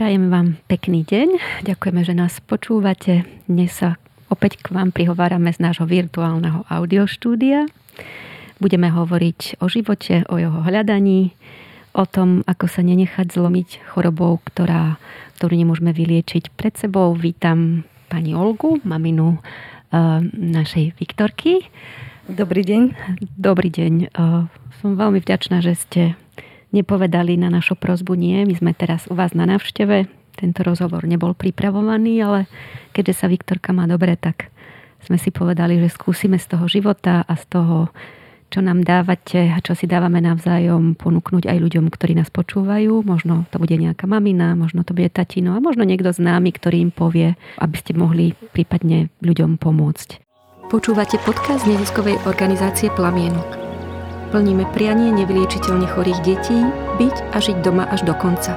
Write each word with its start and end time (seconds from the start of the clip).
Prajem 0.00 0.32
vám 0.32 0.56
pekný 0.64 1.04
deň. 1.04 1.60
Ďakujeme, 1.60 2.00
že 2.08 2.16
nás 2.16 2.40
počúvate. 2.40 3.28
Dnes 3.44 3.68
sa 3.84 4.00
opäť 4.32 4.56
k 4.56 4.72
vám 4.72 4.96
prihovárame 4.96 5.52
z 5.52 5.60
nášho 5.60 5.84
virtuálneho 5.84 6.64
audioštúdia. 6.72 7.68
Budeme 8.64 8.88
hovoriť 8.88 9.60
o 9.60 9.68
živote, 9.68 10.24
o 10.32 10.40
jeho 10.40 10.64
hľadaní, 10.64 11.36
o 11.92 12.08
tom, 12.08 12.40
ako 12.48 12.64
sa 12.64 12.80
nenechať 12.80 13.28
zlomiť 13.28 13.92
chorobou, 13.92 14.40
ktorá, 14.40 14.96
ktorú 15.36 15.52
nemôžeme 15.52 15.92
vyliečiť 15.92 16.48
pred 16.56 16.72
sebou. 16.80 17.12
Vítam 17.12 17.84
pani 18.08 18.32
Olgu, 18.32 18.80
maminu 18.80 19.36
uh, 19.36 20.24
našej 20.32 20.96
Viktorky. 20.96 21.68
Dobrý 22.24 22.64
deň. 22.64 22.82
Dobrý 23.36 23.68
deň. 23.68 24.16
Uh, 24.16 24.48
som 24.80 24.96
veľmi 24.96 25.20
vďačná, 25.20 25.60
že 25.60 25.76
ste 25.76 26.02
nepovedali 26.70 27.38
na 27.38 27.50
našu 27.50 27.74
prozbu 27.78 28.14
nie. 28.14 28.46
My 28.46 28.54
sme 28.56 28.72
teraz 28.74 29.06
u 29.10 29.14
vás 29.14 29.34
na 29.34 29.46
návšteve. 29.46 30.06
Tento 30.38 30.60
rozhovor 30.62 31.04
nebol 31.04 31.34
pripravovaný, 31.34 32.22
ale 32.22 32.40
keďže 32.94 33.14
sa 33.14 33.26
Viktorka 33.26 33.74
má 33.74 33.84
dobre, 33.90 34.14
tak 34.14 34.48
sme 35.04 35.16
si 35.18 35.32
povedali, 35.32 35.80
že 35.80 35.92
skúsime 35.92 36.38
z 36.38 36.56
toho 36.56 36.66
života 36.68 37.24
a 37.24 37.34
z 37.36 37.44
toho, 37.50 37.76
čo 38.50 38.60
nám 38.60 38.82
dávate 38.82 39.48
a 39.48 39.62
čo 39.62 39.78
si 39.78 39.86
dávame 39.86 40.18
navzájom, 40.18 40.98
ponúknuť 40.98 41.46
aj 41.46 41.58
ľuďom, 41.58 41.86
ktorí 41.88 42.18
nás 42.18 42.28
počúvajú. 42.34 43.06
Možno 43.06 43.46
to 43.54 43.62
bude 43.62 43.78
nejaká 43.78 44.10
mamina, 44.10 44.58
možno 44.58 44.82
to 44.82 44.92
bude 44.92 45.08
tatino 45.14 45.54
a 45.54 45.62
možno 45.62 45.86
niekto 45.86 46.10
známy, 46.10 46.50
ktorý 46.50 46.90
im 46.90 46.92
povie, 46.92 47.38
aby 47.62 47.76
ste 47.78 47.94
mohli 47.94 48.34
prípadne 48.50 49.08
ľuďom 49.22 49.56
pomôcť. 49.56 50.18
Počúvate 50.70 51.18
podcast 51.26 51.66
neziskovej 51.66 52.18
organizácie 52.26 52.90
Plamienok. 52.94 53.69
Plníme 54.30 54.62
prianie 54.70 55.10
nevyliečiteľne 55.10 55.90
chorých 55.90 56.22
detí 56.22 56.54
byť 57.02 57.16
a 57.34 57.42
žiť 57.42 57.66
doma 57.66 57.90
až 57.90 58.06
do 58.06 58.14
konca. 58.14 58.54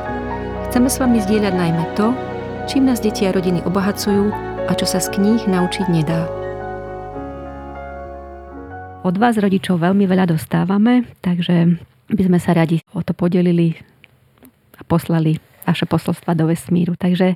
Chceme 0.69 0.85
s 0.85 1.01
vami 1.01 1.17
zdieľať 1.17 1.49
najmä 1.49 1.97
to, 1.97 2.13
čím 2.69 2.85
nás 2.85 3.01
deti 3.01 3.25
a 3.25 3.33
rodiny 3.33 3.65
obohacujú 3.65 4.29
a 4.69 4.71
čo 4.77 4.85
sa 4.85 5.01
z 5.01 5.17
kníh 5.17 5.49
naučiť 5.49 5.89
nedá. 5.89 6.29
Od 9.01 9.17
vás 9.17 9.33
rodičov 9.41 9.81
veľmi 9.81 10.05
veľa 10.05 10.37
dostávame, 10.37 11.09
takže 11.25 11.81
by 12.05 12.21
sme 12.21 12.37
sa 12.37 12.53
radi 12.53 12.85
o 12.93 13.01
to 13.01 13.17
podelili 13.17 13.73
a 14.77 14.85
poslali 14.85 15.41
naše 15.65 15.89
posolstva 15.89 16.37
do 16.37 16.53
vesmíru. 16.53 16.93
Takže 16.93 17.33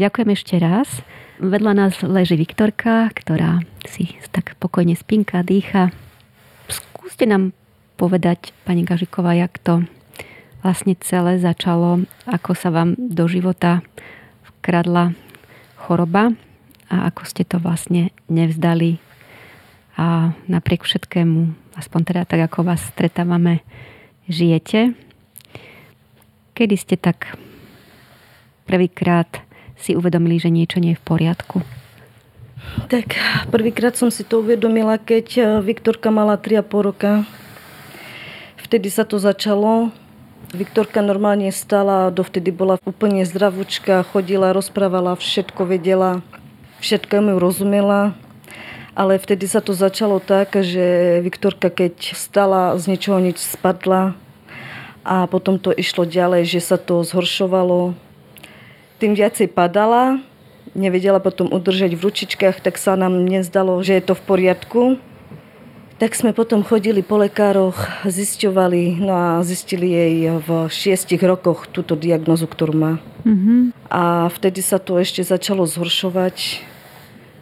ďakujem 0.00 0.28
ešte 0.32 0.56
raz. 0.56 1.04
Vedľa 1.36 1.72
nás 1.76 2.00
leží 2.00 2.40
Viktorka, 2.40 3.12
ktorá 3.12 3.60
si 3.84 4.16
tak 4.32 4.56
pokojne 4.56 4.96
spinka, 4.96 5.44
dýcha. 5.44 5.92
Skúste 6.72 7.28
nám 7.28 7.57
povedať, 7.98 8.54
pani 8.62 8.86
Gažiková, 8.86 9.34
jak 9.34 9.58
to 9.58 9.82
vlastne 10.62 10.94
celé 11.02 11.42
začalo, 11.42 12.06
ako 12.30 12.54
sa 12.54 12.70
vám 12.70 12.94
do 12.94 13.26
života 13.26 13.82
vkradla 14.46 15.18
choroba 15.74 16.30
a 16.86 17.10
ako 17.10 17.22
ste 17.26 17.42
to 17.42 17.58
vlastne 17.58 18.14
nevzdali 18.30 19.02
a 19.98 20.30
napriek 20.46 20.86
všetkému, 20.86 21.74
aspoň 21.74 22.00
teda 22.06 22.22
tak, 22.22 22.46
ako 22.46 22.62
vás 22.62 22.86
stretávame, 22.94 23.66
žijete. 24.30 24.94
Kedy 26.54 26.74
ste 26.78 26.94
tak 26.94 27.34
prvýkrát 28.70 29.42
si 29.74 29.98
uvedomili, 29.98 30.38
že 30.38 30.54
niečo 30.54 30.78
nie 30.78 30.94
je 30.94 31.00
v 31.02 31.06
poriadku? 31.06 31.66
Tak 32.86 33.18
prvýkrát 33.50 33.98
som 33.98 34.10
si 34.10 34.22
to 34.22 34.42
uvedomila, 34.42 35.02
keď 35.02 35.58
Viktorka 35.66 36.14
mala 36.14 36.38
3,5 36.38 36.86
roka 36.86 37.26
vtedy 38.68 38.92
sa 38.92 39.08
to 39.08 39.16
začalo. 39.16 39.88
Viktorka 40.52 41.00
normálne 41.00 41.48
stala, 41.48 42.12
dovtedy 42.12 42.52
bola 42.52 42.76
úplne 42.84 43.24
zdravučka, 43.24 44.04
chodila, 44.04 44.52
rozprávala, 44.52 45.16
všetko 45.16 45.64
vedela, 45.64 46.20
všetko 46.84 47.14
mi 47.24 47.32
rozumela. 47.40 48.12
Ale 48.92 49.16
vtedy 49.16 49.48
sa 49.48 49.64
to 49.64 49.72
začalo 49.72 50.20
tak, 50.20 50.52
že 50.52 51.18
Viktorka 51.24 51.72
keď 51.72 52.12
stala, 52.12 52.76
z 52.76 52.92
ničoho 52.92 53.24
nič 53.24 53.40
spadla 53.40 54.12
a 55.00 55.24
potom 55.24 55.56
to 55.56 55.72
išlo 55.72 56.04
ďalej, 56.04 56.44
že 56.44 56.60
sa 56.60 56.76
to 56.76 57.00
zhoršovalo. 57.00 57.96
Tým 59.00 59.16
viacej 59.16 59.48
padala, 59.48 60.20
nevedela 60.76 61.24
potom 61.24 61.48
udržať 61.48 61.96
v 61.96 62.04
ručičkách, 62.04 62.60
tak 62.60 62.76
sa 62.76 63.00
nám 63.00 63.16
nezdalo, 63.24 63.80
že 63.80 63.96
je 63.96 64.02
to 64.04 64.14
v 64.18 64.22
poriadku. 64.28 64.82
Tak 65.98 66.14
sme 66.14 66.30
potom 66.30 66.62
chodili 66.62 67.02
po 67.02 67.18
lekároch, 67.18 68.06
zisťovali, 68.06 69.02
no 69.02 69.18
a 69.18 69.42
zistili 69.42 69.90
jej 69.90 70.30
v 70.38 70.70
šiestich 70.70 71.18
rokoch 71.18 71.66
túto 71.66 71.98
diagnozu, 71.98 72.46
ktorú 72.46 72.70
má. 72.70 72.92
Mm-hmm. 73.26 73.74
A 73.90 74.30
vtedy 74.30 74.62
sa 74.62 74.78
to 74.78 74.94
ešte 74.94 75.26
začalo 75.26 75.66
zhoršovať, 75.66 76.62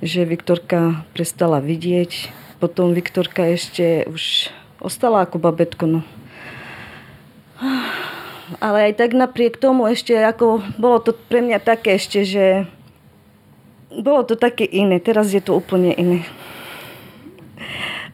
že 0.01 0.25
Viktorka 0.25 1.05
prestala 1.13 1.61
vidieť. 1.61 2.33
Potom 2.57 2.97
Viktorka 2.97 3.45
ešte 3.45 4.09
už 4.09 4.49
ostala 4.81 5.29
ako 5.29 5.37
babetko. 5.37 5.85
No. 5.85 6.01
Ale 8.65 8.89
aj 8.89 9.05
tak 9.05 9.13
napriek 9.13 9.61
tomu 9.61 9.85
ešte, 9.85 10.17
ako 10.17 10.65
bolo 10.81 11.05
to 11.05 11.13
pre 11.13 11.45
mňa 11.45 11.61
také 11.61 12.01
ešte, 12.01 12.25
že 12.25 12.65
bolo 13.93 14.25
to 14.25 14.33
také 14.33 14.65
iné. 14.65 14.97
Teraz 14.97 15.29
je 15.29 15.45
to 15.45 15.61
úplne 15.61 15.93
iné 15.93 16.25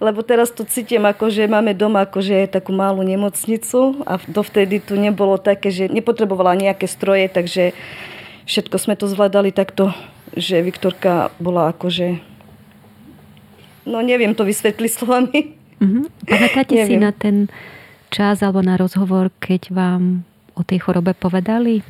lebo 0.02 0.26
teraz 0.26 0.50
to 0.50 0.66
cítim 0.66 1.06
ako, 1.06 1.30
že 1.30 1.46
máme 1.46 1.78
doma 1.78 2.02
akože 2.02 2.50
takú 2.50 2.74
malú 2.74 3.06
nemocnicu 3.06 4.02
a 4.02 4.18
dovtedy 4.26 4.82
tu 4.82 4.98
nebolo 4.98 5.38
také, 5.38 5.70
že 5.70 5.86
nepotrebovala 5.86 6.58
nejaké 6.58 6.90
stroje, 6.90 7.30
takže 7.30 7.70
všetko 8.50 8.76
sme 8.82 8.98
to 8.98 9.06
zvládali 9.06 9.54
takto, 9.54 9.94
že 10.34 10.58
Viktorka 10.58 11.30
bola 11.38 11.70
akože, 11.70 12.18
no 13.86 14.02
neviem 14.02 14.34
to 14.34 14.42
vysvetliť 14.42 14.90
slovami. 14.90 15.54
Mm-hmm. 15.78 16.04
Pamätáte 16.26 16.74
si 16.82 16.98
na 16.98 17.14
ten 17.14 17.46
čas 18.10 18.42
alebo 18.42 18.58
na 18.58 18.74
rozhovor, 18.74 19.30
keď 19.38 19.70
vám 19.70 20.26
o 20.58 20.66
tej 20.66 20.82
chorobe 20.82 21.14
povedali? 21.14 21.86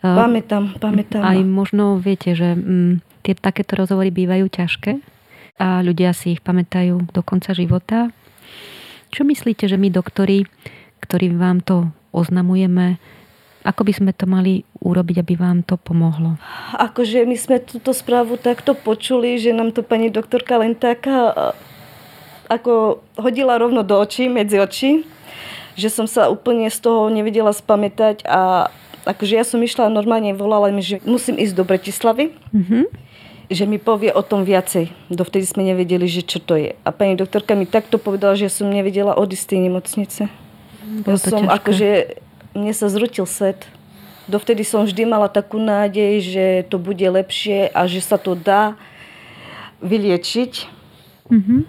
Pamätám, 0.00 0.80
pamätám. 0.80 1.20
Aj 1.20 1.36
možno 1.44 2.00
viete, 2.00 2.32
že 2.32 2.56
mm, 2.56 3.04
tie 3.20 3.36
takéto 3.36 3.76
rozhovory 3.76 4.08
bývajú 4.08 4.48
ťažké? 4.48 5.19
A 5.60 5.84
ľudia 5.84 6.16
si 6.16 6.32
ich 6.34 6.40
pamätajú 6.40 7.12
do 7.12 7.20
konca 7.20 7.52
života. 7.52 8.08
Čo 9.12 9.28
myslíte, 9.28 9.68
že 9.68 9.76
my 9.76 9.92
doktori, 9.92 10.48
ktorí 11.04 11.36
vám 11.36 11.60
to 11.60 11.92
oznamujeme, 12.16 12.96
ako 13.60 13.84
by 13.84 13.92
sme 13.92 14.10
to 14.16 14.24
mali 14.24 14.64
urobiť, 14.80 15.20
aby 15.20 15.34
vám 15.36 15.60
to 15.60 15.76
pomohlo? 15.76 16.40
Akože 16.80 17.28
my 17.28 17.36
sme 17.36 17.60
túto 17.60 17.92
správu 17.92 18.40
takto 18.40 18.72
počuli, 18.72 19.36
že 19.36 19.52
nám 19.52 19.76
to 19.76 19.84
pani 19.84 20.08
doktorka 20.08 20.56
len 20.56 20.72
taká 20.72 21.52
ako 22.48 23.04
hodila 23.20 23.60
rovno 23.60 23.84
do 23.84 24.00
očí, 24.00 24.32
medzi 24.32 24.58
oči, 24.58 25.04
že 25.76 25.92
som 25.92 26.08
sa 26.08 26.32
úplne 26.32 26.72
z 26.72 26.82
toho 26.82 27.12
nevedela 27.12 27.52
spamätať 27.52 28.24
a 28.26 28.72
akože 29.04 29.34
ja 29.36 29.44
som 29.44 29.60
išla 29.60 29.92
normálne, 29.92 30.32
volala 30.32 30.72
mi, 30.72 30.80
že 30.80 30.98
musím 31.04 31.36
ísť 31.36 31.54
do 31.54 31.64
Bratislavy. 31.68 32.32
Mm-hmm 32.50 33.09
že 33.50 33.66
mi 33.66 33.82
povie 33.82 34.14
o 34.14 34.22
tom 34.22 34.46
viacej. 34.46 34.94
Dovtedy 35.10 35.42
sme 35.42 35.66
nevedeli, 35.66 36.06
že 36.06 36.22
čo 36.22 36.38
to 36.38 36.54
je. 36.54 36.78
A 36.86 36.88
pani 36.94 37.18
doktorka 37.18 37.58
mi 37.58 37.66
takto 37.66 37.98
povedala, 37.98 38.38
že 38.38 38.46
som 38.46 38.70
nevedela 38.70 39.18
odísť 39.18 39.42
z 39.42 39.50
tej 39.50 39.60
nemocnice. 39.66 40.22
Ja 41.02 41.18
som, 41.18 41.44
ťažké. 41.44 41.56
akože, 41.58 41.88
mne 42.54 42.72
sa 42.72 42.86
zrutil 42.86 43.26
svet. 43.26 43.66
Dovtedy 44.30 44.62
som 44.62 44.86
vždy 44.86 45.02
mala 45.02 45.26
takú 45.26 45.58
nádej, 45.58 46.22
že 46.22 46.44
to 46.70 46.78
bude 46.78 47.02
lepšie 47.02 47.74
a 47.74 47.90
že 47.90 47.98
sa 47.98 48.22
to 48.22 48.38
dá 48.38 48.78
vyliečiť. 49.82 50.70
Mm-hmm. 51.26 51.60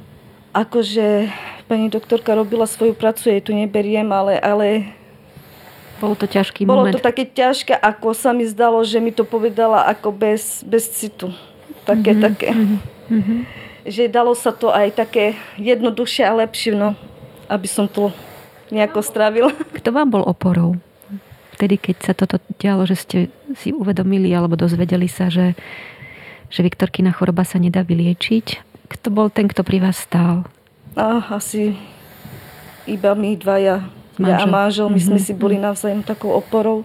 Akože 0.54 1.34
pani 1.66 1.90
doktorka 1.90 2.38
robila 2.38 2.70
svoju 2.70 2.94
prácu, 2.94 3.34
jej 3.34 3.42
tu 3.42 3.58
neberiem, 3.58 4.06
ale, 4.14 4.38
ale 4.38 4.94
bolo 5.98 6.14
to 6.14 6.30
ťažký 6.30 6.70
Bolo 6.70 6.86
moment. 6.86 6.94
to 6.94 7.02
také 7.02 7.26
ťažké, 7.26 7.74
ako 7.74 8.14
sa 8.14 8.38
mi 8.38 8.46
zdalo, 8.46 8.86
že 8.86 9.02
mi 9.02 9.10
to 9.10 9.26
povedala 9.26 9.90
ako 9.90 10.14
bez, 10.14 10.62
bez 10.62 10.86
citu 10.94 11.34
také, 11.96 12.12
mm-hmm. 12.16 12.26
také. 12.26 12.50
Mm-hmm. 13.12 13.40
Že 13.82 14.04
dalo 14.14 14.34
sa 14.38 14.52
to 14.54 14.70
aj 14.72 14.94
také 14.96 15.36
jednoduchšie 15.58 16.24
a 16.24 16.34
lepšie, 16.46 16.78
no, 16.78 16.96
aby 17.50 17.68
som 17.68 17.90
to 17.90 18.14
nejako 18.72 19.04
strávila. 19.04 19.52
Kto 19.78 19.92
vám 19.92 20.10
bol 20.10 20.24
oporou? 20.24 20.80
Vtedy, 21.60 21.78
keď 21.78 21.96
sa 22.02 22.14
toto 22.18 22.42
dialo, 22.58 22.88
že 22.90 22.96
ste 22.98 23.18
si 23.54 23.70
uvedomili 23.70 24.34
alebo 24.34 24.58
dozvedeli 24.58 25.06
sa, 25.06 25.30
že, 25.30 25.54
že 26.50 26.66
Viktorkina 26.66 27.14
choroba 27.14 27.46
sa 27.46 27.62
nedá 27.62 27.86
vyliečiť. 27.86 28.72
Kto 28.90 29.08
bol 29.14 29.30
ten, 29.30 29.46
kto 29.46 29.62
pri 29.62 29.84
vás 29.84 30.02
stál? 30.02 30.48
A, 30.98 31.22
asi 31.32 31.78
iba 32.90 33.14
my 33.14 33.38
dvaja. 33.38 33.86
Manžel. 34.18 34.34
Ja 34.34 34.38
a 34.44 34.46
manžel, 34.50 34.88
my 34.90 34.98
mm-hmm. 34.98 35.08
sme 35.08 35.20
mhm, 35.22 35.26
si 35.26 35.34
boli 35.38 35.56
mhm. 35.60 35.64
navzájom 35.70 36.02
takou 36.02 36.34
oporou 36.34 36.84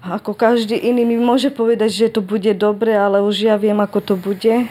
ako 0.00 0.32
každý 0.32 0.80
iný 0.80 1.04
mi 1.04 1.20
môže 1.20 1.52
povedať, 1.52 1.90
že 1.92 2.14
to 2.16 2.20
bude 2.24 2.48
dobre, 2.56 2.96
ale 2.96 3.20
už 3.20 3.44
ja 3.44 3.56
viem, 3.60 3.76
ako 3.76 3.98
to 4.00 4.14
bude. 4.16 4.68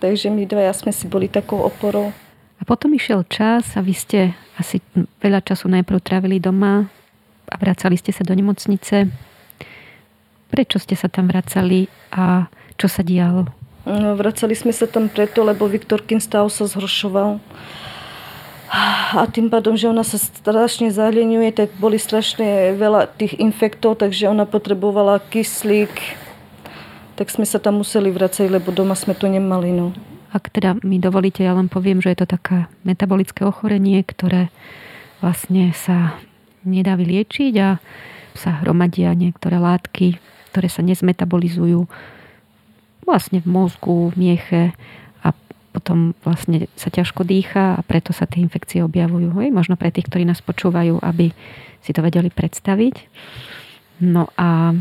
Takže 0.00 0.32
my 0.32 0.48
dvaja 0.48 0.72
sme 0.72 0.94
si 0.94 1.04
boli 1.04 1.28
takou 1.28 1.60
oporou. 1.60 2.14
A 2.58 2.62
potom 2.64 2.90
išiel 2.96 3.22
čas 3.28 3.76
a 3.76 3.84
vy 3.84 3.94
ste 3.94 4.18
asi 4.58 4.82
veľa 5.22 5.44
času 5.44 5.70
najprv 5.70 5.98
trávili 6.02 6.42
doma 6.42 6.88
a 7.46 7.54
vracali 7.60 7.94
ste 7.94 8.10
sa 8.10 8.26
do 8.26 8.34
nemocnice. 8.34 9.06
Prečo 10.48 10.78
ste 10.80 10.96
sa 10.96 11.12
tam 11.12 11.28
vracali 11.28 11.86
a 12.10 12.48
čo 12.80 12.88
sa 12.88 13.04
dialo? 13.04 13.46
No, 13.88 14.16
vracali 14.16 14.52
sme 14.56 14.72
sa 14.72 14.88
tam 14.88 15.08
preto, 15.08 15.44
lebo 15.44 15.68
Viktorkin 15.68 16.20
stav 16.20 16.48
sa 16.48 16.64
zhoršoval. 16.64 17.40
A 18.68 19.24
tým 19.32 19.48
pádom, 19.48 19.74
že 19.74 19.88
ona 19.88 20.04
sa 20.04 20.20
strašne 20.20 20.92
zahľeňuje, 20.92 21.50
tak 21.56 21.68
boli 21.80 21.96
strašne 21.96 22.76
veľa 22.76 23.08
tých 23.16 23.40
infektov, 23.40 24.00
takže 24.00 24.28
ona 24.28 24.44
potrebovala 24.44 25.24
kyslík. 25.32 25.92
Tak 27.16 27.32
sme 27.32 27.48
sa 27.48 27.58
tam 27.58 27.80
museli 27.80 28.12
vracať, 28.12 28.52
lebo 28.52 28.68
doma 28.70 28.92
sme 28.92 29.16
to 29.16 29.26
nemali. 29.26 29.72
No. 29.72 29.96
Ak 30.30 30.52
teda 30.52 30.76
mi 30.84 31.00
dovolíte, 31.00 31.40
ja 31.40 31.56
len 31.56 31.72
poviem, 31.72 32.04
že 32.04 32.12
je 32.12 32.20
to 32.22 32.28
také 32.28 32.68
metabolické 32.84 33.48
ochorenie, 33.48 34.04
ktoré 34.04 34.52
vlastne 35.24 35.72
sa 35.72 36.20
nedá 36.62 36.94
vyliečiť 37.00 37.52
a 37.58 37.80
sa 38.36 38.50
hromadia 38.62 39.16
niektoré 39.16 39.56
látky 39.56 40.20
ktoré 40.48 40.66
sa 40.72 40.82
nezmetabolizujú 40.82 41.86
vlastne 43.04 43.38
v 43.38 43.46
mozgu, 43.46 44.10
v 44.10 44.14
mieche 44.18 44.62
potom 45.88 46.12
vlastne 46.20 46.68
sa 46.76 46.92
ťažko 46.92 47.24
dýcha 47.24 47.80
a 47.80 47.84
preto 47.88 48.12
sa 48.12 48.28
tie 48.28 48.44
infekcie 48.44 48.84
objavujú. 48.84 49.40
Hej? 49.40 49.56
Možno 49.56 49.80
pre 49.80 49.88
tých, 49.88 50.04
ktorí 50.12 50.28
nás 50.28 50.44
počúvajú, 50.44 51.00
aby 51.00 51.32
si 51.80 51.96
to 51.96 52.04
vedeli 52.04 52.28
predstaviť. 52.28 53.08
No 54.04 54.28
a 54.36 54.76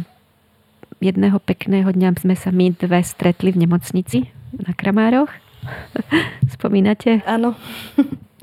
jedného 1.00 1.40
pekného 1.40 1.88
dňa 1.96 2.20
sme 2.20 2.36
sa 2.36 2.52
my 2.52 2.76
dve 2.76 3.00
stretli 3.08 3.56
v 3.56 3.64
nemocnici 3.64 4.28
na 4.52 4.76
Kramároch. 4.76 5.32
Spomínate? 6.60 7.24
Áno. 7.24 7.56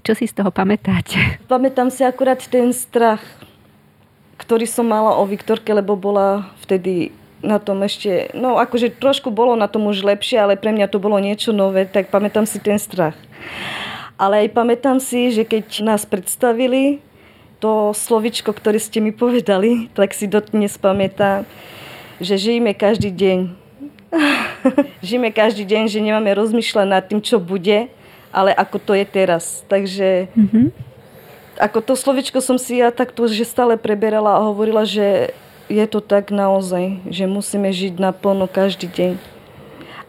Čo 0.01 0.17
si 0.17 0.25
z 0.25 0.41
toho 0.41 0.49
pamätáte? 0.49 1.45
Pamätám 1.45 1.93
si 1.93 2.01
akurát 2.01 2.41
ten 2.49 2.73
strach 2.73 3.21
ktorý 4.35 4.67
som 4.67 4.91
mala 4.91 5.15
o 5.15 5.25
Viktorke, 5.25 5.71
lebo 5.71 5.95
bola 5.95 6.51
vtedy 6.67 7.15
na 7.45 7.61
tom 7.61 7.85
ešte, 7.85 8.33
no 8.33 8.57
akože 8.57 8.97
trošku 8.97 9.29
bolo 9.29 9.53
na 9.55 9.69
tom 9.69 9.85
už 9.85 10.01
lepšie, 10.01 10.41
ale 10.41 10.57
pre 10.57 10.73
mňa 10.73 10.89
to 10.89 10.97
bolo 10.97 11.21
niečo 11.21 11.53
nové, 11.53 11.85
tak 11.85 12.09
pamätám 12.09 12.49
si 12.49 12.57
ten 12.57 12.81
strach. 12.81 13.15
Ale 14.17 14.47
aj 14.47 14.57
pamätám 14.57 14.97
si, 14.99 15.29
že 15.29 15.45
keď 15.45 15.85
nás 15.85 16.09
predstavili, 16.09 17.05
to 17.61 17.93
slovičko, 17.97 18.53
ktoré 18.53 18.77
ste 18.81 19.01
mi 19.01 19.13
povedali, 19.13 19.89
tak 19.97 20.13
si 20.13 20.29
dotnes 20.29 20.77
pamätám, 20.77 21.49
že 22.21 22.37
žijeme 22.37 22.73
každý 22.77 23.13
deň. 23.13 23.39
žijeme 25.07 25.33
každý 25.33 25.65
deň, 25.65 25.89
že 25.89 26.05
nemáme 26.05 26.33
rozmýšľať 26.37 26.87
nad 26.89 27.05
tým, 27.05 27.25
čo 27.25 27.41
bude, 27.41 27.89
ale 28.33 28.51
ako 28.53 28.77
to 28.81 28.93
je 28.97 29.07
teraz. 29.09 29.65
Takže 29.69 30.33
mm-hmm 30.33 30.95
ako 31.59 31.79
to 31.83 31.95
slovičko 31.95 32.43
som 32.43 32.59
si 32.59 32.83
ja 32.83 32.91
takto, 32.91 33.27
že 33.31 33.47
stále 33.47 33.79
preberala 33.79 34.39
a 34.39 34.47
hovorila, 34.47 34.83
že 34.83 35.35
je 35.69 35.85
to 35.89 36.01
tak 36.05 36.31
naozaj, 36.35 37.05
že 37.09 37.25
musíme 37.25 37.73
žiť 37.73 37.97
naplno 37.97 38.49
každý 38.49 38.89
deň. 38.91 39.13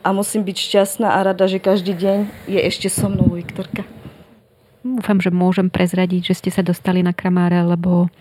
A 0.06 0.13
musím 0.13 0.46
byť 0.46 0.57
šťastná 0.57 1.18
a 1.18 1.19
rada, 1.25 1.50
že 1.50 1.57
každý 1.57 1.98
deň 1.98 2.30
je 2.46 2.60
ešte 2.62 2.94
so 2.94 3.10
mnou 3.10 3.34
Viktorka. 3.34 3.88
Dúfam, 4.86 5.18
že 5.18 5.34
môžem 5.34 5.74
prezradiť, 5.74 6.30
že 6.30 6.38
ste 6.38 6.52
sa 6.54 6.62
dostali 6.62 7.02
na 7.02 7.10
kramáre, 7.10 7.57
lebo 7.66 8.13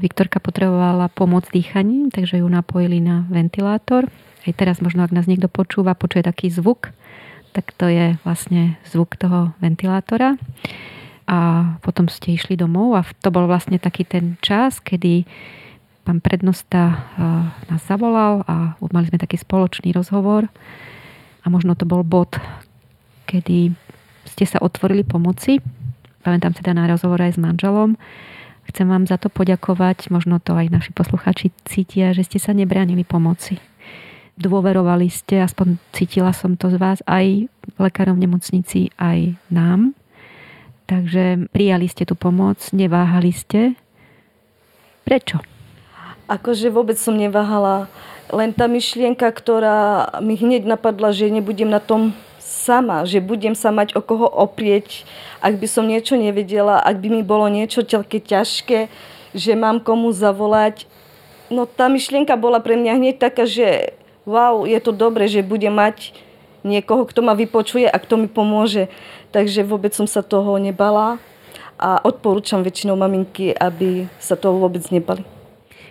Viktorka 0.00 0.40
potrebovala 0.40 1.12
pomoc 1.12 1.44
dýchaním, 1.52 2.08
takže 2.08 2.40
ju 2.40 2.48
napojili 2.48 3.02
na 3.04 3.28
ventilátor. 3.28 4.08
Aj 4.48 4.52
teraz 4.56 4.80
možno, 4.80 5.04
ak 5.04 5.12
nás 5.12 5.28
niekto 5.28 5.52
počúva, 5.52 5.92
počuje 5.92 6.24
taký 6.24 6.48
zvuk, 6.48 6.96
tak 7.52 7.76
to 7.76 7.90
je 7.92 8.16
vlastne 8.24 8.80
zvuk 8.88 9.18
toho 9.20 9.52
ventilátora 9.60 10.40
a 11.28 11.38
potom 11.84 12.08
ste 12.08 12.32
išli 12.32 12.56
domov 12.56 12.96
a 12.96 13.04
to 13.20 13.28
bol 13.28 13.44
vlastne 13.44 13.76
taký 13.76 14.08
ten 14.08 14.40
čas, 14.40 14.80
kedy 14.80 15.28
pán 16.08 16.24
prednosta 16.24 17.04
nás 17.68 17.84
zavolal 17.84 18.40
a 18.48 18.80
mali 18.80 19.12
sme 19.12 19.20
taký 19.20 19.36
spoločný 19.36 19.92
rozhovor 19.92 20.48
a 21.44 21.46
možno 21.52 21.76
to 21.76 21.84
bol 21.84 22.00
bod, 22.00 22.32
kedy 23.28 23.76
ste 24.24 24.48
sa 24.48 24.56
otvorili 24.64 25.04
pomoci. 25.04 25.60
Pamätám 26.24 26.56
teda 26.56 26.72
na 26.72 26.88
rozhovor 26.88 27.20
aj 27.20 27.36
s 27.36 27.40
manželom. 27.40 28.00
Chcem 28.72 28.88
vám 28.88 29.04
za 29.04 29.20
to 29.20 29.28
poďakovať, 29.28 30.08
možno 30.08 30.40
to 30.40 30.56
aj 30.56 30.72
naši 30.72 30.96
posluchači 30.96 31.52
cítia, 31.68 32.16
že 32.16 32.24
ste 32.24 32.40
sa 32.40 32.56
nebránili 32.56 33.04
pomoci. 33.04 33.60
Dôverovali 34.40 35.12
ste, 35.12 35.44
aspoň 35.44 35.76
cítila 35.92 36.32
som 36.32 36.56
to 36.56 36.72
z 36.72 36.80
vás, 36.80 37.04
aj 37.04 37.52
lekárom 37.76 38.16
v 38.16 38.24
nemocnici, 38.24 38.88
aj 38.96 39.36
nám, 39.52 39.92
Takže 40.88 41.52
prijali 41.52 41.84
ste 41.84 42.08
tú 42.08 42.16
pomoc, 42.16 42.56
neváhali 42.72 43.28
ste. 43.28 43.76
Prečo? 45.04 45.57
Akože 46.28 46.68
vôbec 46.68 47.00
som 47.00 47.16
neváhala. 47.16 47.88
Len 48.28 48.52
tá 48.52 48.68
myšlienka, 48.68 49.24
ktorá 49.32 50.12
mi 50.20 50.36
hneď 50.36 50.68
napadla, 50.68 51.08
že 51.08 51.32
nebudem 51.32 51.72
na 51.72 51.80
tom 51.80 52.12
sama, 52.36 53.08
že 53.08 53.24
budem 53.24 53.56
sa 53.56 53.72
mať 53.72 53.96
o 53.96 54.04
koho 54.04 54.28
oprieť, 54.28 55.08
ak 55.40 55.56
by 55.56 55.64
som 55.64 55.88
niečo 55.88 56.20
nevedela, 56.20 56.84
ak 56.84 57.00
by 57.00 57.08
mi 57.08 57.22
bolo 57.24 57.48
niečo 57.48 57.80
také 57.80 58.20
ťažké, 58.20 58.92
že 59.32 59.52
mám 59.56 59.80
komu 59.80 60.12
zavolať. 60.12 60.84
No 61.48 61.64
tá 61.64 61.88
myšlienka 61.88 62.36
bola 62.36 62.60
pre 62.60 62.76
mňa 62.76 62.92
hneď 63.00 63.16
taká, 63.16 63.48
že 63.48 63.96
wow, 64.28 64.68
je 64.68 64.76
to 64.84 64.92
dobre, 64.92 65.24
že 65.32 65.40
budem 65.40 65.72
mať 65.72 66.12
niekoho, 66.60 67.08
kto 67.08 67.24
ma 67.24 67.32
vypočuje 67.32 67.88
a 67.88 67.96
kto 67.96 68.20
mi 68.20 68.28
pomôže. 68.28 68.92
Takže 69.32 69.64
vôbec 69.64 69.96
som 69.96 70.04
sa 70.04 70.20
toho 70.20 70.60
nebala 70.60 71.16
a 71.80 72.04
odporúčam 72.04 72.60
väčšinou 72.60 73.00
maminky, 73.00 73.56
aby 73.56 74.12
sa 74.20 74.36
toho 74.36 74.60
vôbec 74.60 74.84
nebali. 74.92 75.37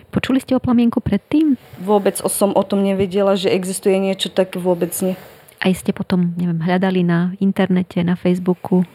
Počuli 0.08 0.40
ste 0.40 0.56
o 0.56 0.60
plamienku 0.60 1.04
predtým? 1.04 1.60
Vôbec 1.80 2.16
som 2.16 2.56
o 2.56 2.62
tom 2.64 2.80
nevedela, 2.80 3.36
že 3.36 3.52
existuje 3.52 4.00
niečo 4.00 4.32
také 4.32 4.56
vôbec 4.56 4.90
nie. 5.04 5.14
Aj 5.58 5.74
ste 5.74 5.90
potom, 5.90 6.32
neviem, 6.38 6.62
hľadali 6.62 7.02
na 7.02 7.34
internete, 7.42 8.00
na 8.06 8.14
Facebooku 8.14 8.86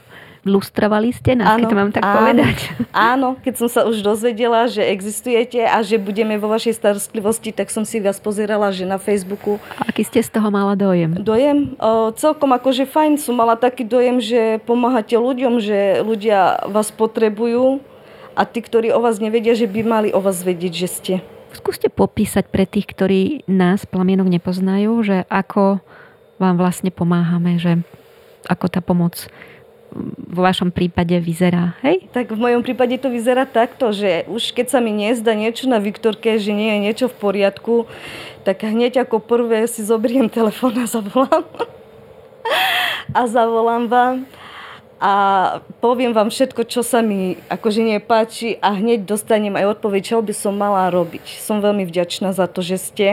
lustrovali 0.43 1.15
ste 1.15 1.39
nás, 1.39 1.55
áno, 1.55 1.59
keď 1.63 1.67
to 1.71 1.79
mám 1.79 1.91
tak 1.95 2.03
áno, 2.03 2.15
povedať. 2.19 2.57
Áno, 2.91 3.27
keď 3.39 3.53
som 3.63 3.67
sa 3.71 3.81
už 3.87 4.03
dozvedela, 4.03 4.67
že 4.67 4.83
existujete 4.83 5.63
a 5.63 5.79
že 5.79 5.95
budeme 5.95 6.35
vo 6.35 6.51
vašej 6.51 6.75
starostlivosti, 6.75 7.55
tak 7.55 7.71
som 7.71 7.87
si 7.87 8.03
vás 8.03 8.19
pozerala, 8.19 8.69
že 8.75 8.83
na 8.83 8.99
Facebooku. 8.99 9.57
A 9.79 9.87
aký 9.87 10.03
ste 10.03 10.19
z 10.19 10.29
toho 10.35 10.51
mala 10.51 10.75
dojem? 10.75 11.15
Dojem? 11.15 11.79
O, 11.79 12.11
celkom 12.11 12.51
akože 12.51 12.83
fajn 12.83 13.23
som 13.23 13.39
mala 13.39 13.55
taký 13.55 13.87
dojem, 13.87 14.19
že 14.19 14.59
pomáhate 14.67 15.15
ľuďom, 15.15 15.63
že 15.63 16.03
ľudia 16.03 16.67
vás 16.67 16.91
potrebujú 16.91 17.79
a 18.33 18.43
tí, 18.45 18.59
ktorí 18.61 18.89
o 18.93 18.99
vás 19.01 19.21
nevedia, 19.21 19.53
že 19.53 19.69
by 19.69 19.81
mali 19.85 20.09
o 20.13 20.19
vás 20.19 20.41
vedieť, 20.41 20.73
že 20.73 20.87
ste. 20.89 21.13
Skúste 21.53 21.87
popísať 21.87 22.49
pre 22.49 22.65
tých, 22.65 22.89
ktorí 22.89 23.21
nás, 23.45 23.85
plamienok, 23.85 24.29
nepoznajú, 24.29 25.05
že 25.05 25.17
ako 25.29 25.81
vám 26.41 26.55
vlastne 26.57 26.89
pomáhame, 26.89 27.61
že 27.61 27.85
ako 28.49 28.65
tá 28.67 28.81
pomoc 28.81 29.29
vo 30.17 30.41
vašom 30.41 30.73
prípade 30.73 31.13
vyzerá, 31.21 31.77
hej? 31.85 32.09
Tak 32.09 32.33
v 32.33 32.41
mojom 32.41 32.65
prípade 32.65 32.97
to 32.97 33.13
vyzerá 33.13 33.45
takto, 33.45 33.93
že 33.93 34.25
už 34.25 34.57
keď 34.57 34.73
sa 34.73 34.79
mi 34.81 34.89
nezdá 34.89 35.37
niečo 35.37 35.69
na 35.69 35.77
Viktorke, 35.77 36.41
že 36.41 36.49
nie 36.49 36.73
je 36.73 36.79
niečo 36.89 37.05
v 37.13 37.19
poriadku, 37.21 37.85
tak 38.41 38.65
hneď 38.65 39.05
ako 39.05 39.21
prvé 39.21 39.69
si 39.69 39.85
zoberiem 39.85 40.33
telefón 40.33 40.81
a 40.81 40.89
zavolám. 40.89 41.45
a 43.17 43.21
zavolám 43.29 43.85
vám 43.85 44.15
a 45.03 45.13
poviem 45.83 46.15
vám 46.15 46.31
všetko, 46.31 46.63
čo 46.63 46.79
sa 46.79 47.03
mi 47.03 47.35
akože 47.51 47.83
nepáči 47.83 48.55
a 48.63 48.71
hneď 48.71 49.03
dostanem 49.03 49.51
aj 49.59 49.75
odpoveď, 49.75 50.01
čo 50.15 50.23
by 50.23 50.31
som 50.31 50.55
mala 50.55 50.87
robiť. 50.87 51.43
Som 51.43 51.59
veľmi 51.59 51.83
vďačná 51.83 52.31
za 52.31 52.47
to, 52.47 52.63
že 52.63 52.79
ste, 52.79 53.07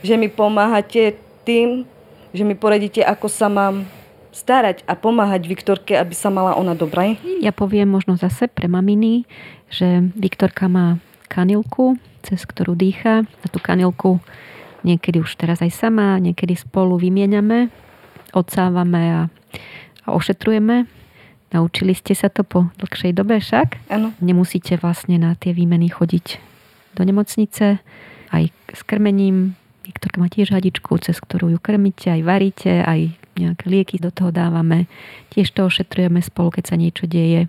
že 0.00 0.16
mi 0.16 0.32
pomáhate 0.32 1.20
tým, 1.44 1.84
že 2.32 2.48
mi 2.48 2.56
poradíte, 2.56 3.04
ako 3.04 3.28
sa 3.28 3.52
mám 3.52 3.84
starať 4.32 4.88
a 4.88 4.96
pomáhať 4.96 5.44
Viktorke, 5.44 6.00
aby 6.00 6.16
sa 6.16 6.32
mala 6.32 6.56
ona 6.56 6.72
dobré? 6.72 7.20
Ja 7.44 7.52
poviem 7.52 7.92
možno 7.92 8.16
zase 8.16 8.48
pre 8.48 8.64
maminy, 8.64 9.28
že 9.68 10.08
Viktorka 10.16 10.64
má 10.72 10.96
kanilku, 11.28 12.00
cez 12.24 12.40
ktorú 12.48 12.72
dýcha. 12.72 13.28
A 13.28 13.46
tú 13.52 13.60
kanilku 13.60 14.16
niekedy 14.80 15.20
už 15.20 15.36
teraz 15.36 15.60
aj 15.60 15.76
sama, 15.76 16.16
niekedy 16.16 16.56
spolu 16.56 16.96
vymieňame, 16.96 17.68
odsávame 18.32 19.02
a, 19.12 19.22
a 20.04 20.16
ošetrujeme. 20.16 21.01
Naučili 21.52 21.92
ste 21.92 22.16
sa 22.16 22.32
to 22.32 22.42
po 22.48 22.72
dlhšej 22.80 23.12
dobe 23.12 23.36
však? 23.36 23.92
Áno. 23.92 24.16
Nemusíte 24.24 24.80
vlastne 24.80 25.20
na 25.20 25.36
tie 25.36 25.52
výmeny 25.52 25.92
chodiť 25.92 26.40
do 26.96 27.02
nemocnice, 27.04 27.80
aj 28.32 28.44
s 28.72 28.80
krmením. 28.88 29.56
Viktorka 29.84 30.16
má 30.16 30.32
tiež 30.32 30.56
hadičku, 30.56 30.96
cez 31.04 31.20
ktorú 31.20 31.52
ju 31.52 31.58
krmíte, 31.60 32.08
aj 32.08 32.22
varíte, 32.24 32.80
aj 32.80 33.12
nejaké 33.36 33.64
lieky 33.68 33.96
do 34.00 34.08
toho 34.08 34.32
dávame. 34.32 34.88
Tiež 35.32 35.52
to 35.52 35.68
ošetrujeme 35.68 36.20
spolu, 36.24 36.56
keď 36.56 36.64
sa 36.72 36.76
niečo 36.80 37.04
deje. 37.04 37.48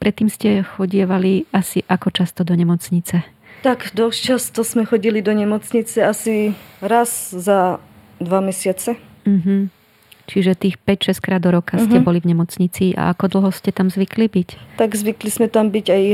Predtým 0.00 0.32
ste 0.32 0.64
chodievali 0.64 1.44
asi 1.52 1.84
ako 1.84 2.08
často 2.10 2.40
do 2.42 2.56
nemocnice? 2.56 3.20
Tak 3.60 3.92
dosť 3.92 4.18
často 4.18 4.64
sme 4.64 4.88
chodili 4.88 5.20
do 5.20 5.36
nemocnice 5.36 6.00
asi 6.00 6.56
raz 6.80 7.28
za 7.36 7.76
dva 8.16 8.40
mesiace. 8.40 8.96
Uh-huh. 9.28 9.68
Čiže 10.30 10.54
tých 10.54 10.78
5-6 10.78 11.18
krát 11.18 11.42
do 11.42 11.50
roka 11.50 11.74
uh-huh. 11.74 11.90
ste 11.90 11.98
mhm. 11.98 12.06
boli 12.06 12.18
v 12.22 12.30
nemocnici 12.30 12.94
a 12.94 13.10
ako 13.10 13.26
dlho 13.26 13.50
ste 13.50 13.74
tam 13.74 13.90
zvykli 13.90 14.30
byť? 14.30 14.78
Tak 14.78 14.94
zvykli 14.94 15.26
sme 15.26 15.50
tam 15.50 15.74
byť 15.74 15.86
aj 15.90 16.04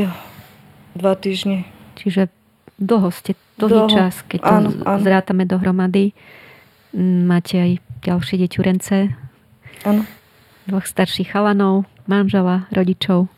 dva 0.97 1.13
týždne. 1.21 1.69
Čiže 2.01 2.33
dlho 2.81 3.13
ste 3.13 3.37
dlhý 3.61 3.89
Dlho. 3.89 3.93
čas, 3.93 4.25
keď 4.25 4.41
to 4.41 4.55
áno, 4.57 4.71
áno. 4.85 5.01
zrátame 5.05 5.45
dohromady. 5.45 6.17
Máte 6.97 7.61
aj 7.61 7.73
ďalšie 8.05 8.37
deťurence. 8.49 9.13
Áno. 9.85 10.09
Dvoch 10.65 10.89
starších 10.89 11.37
chalanov, 11.37 11.85
manžela, 12.09 12.69
rodičov. 12.73 13.29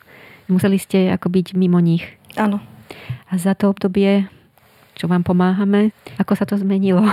Museli 0.47 0.79
ste 0.79 1.11
ako 1.11 1.29
byť 1.29 1.47
mimo 1.59 1.83
nich. 1.83 2.07
Áno. 2.39 2.63
A 3.29 3.37
za 3.37 3.53
to 3.59 3.69
obdobie, 3.71 4.31
čo 4.95 5.11
vám 5.11 5.27
pomáhame, 5.27 5.91
ako 6.17 6.33
sa 6.39 6.47
to 6.49 6.55
zmenilo? 6.57 7.05